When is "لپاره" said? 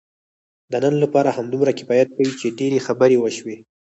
1.03-1.29